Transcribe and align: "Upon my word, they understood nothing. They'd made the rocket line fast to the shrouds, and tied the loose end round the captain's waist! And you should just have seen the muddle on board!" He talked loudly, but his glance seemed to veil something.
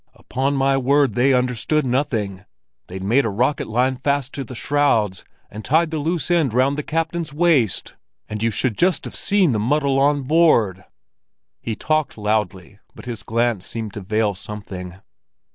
"Upon 0.15 0.55
my 0.55 0.77
word, 0.77 1.13
they 1.13 1.31
understood 1.31 1.85
nothing. 1.85 2.43
They'd 2.87 3.03
made 3.03 3.23
the 3.23 3.29
rocket 3.29 3.67
line 3.67 3.97
fast 3.97 4.33
to 4.33 4.43
the 4.43 4.55
shrouds, 4.55 5.23
and 5.51 5.63
tied 5.63 5.91
the 5.91 5.99
loose 5.99 6.31
end 6.31 6.55
round 6.55 6.75
the 6.75 6.81
captain's 6.81 7.31
waist! 7.31 7.93
And 8.27 8.41
you 8.41 8.49
should 8.49 8.79
just 8.79 9.05
have 9.05 9.15
seen 9.15 9.51
the 9.51 9.59
muddle 9.59 9.99
on 9.99 10.23
board!" 10.23 10.85
He 11.61 11.75
talked 11.75 12.17
loudly, 12.17 12.79
but 12.95 13.05
his 13.05 13.21
glance 13.21 13.67
seemed 13.67 13.93
to 13.93 14.01
veil 14.01 14.33
something. 14.33 14.95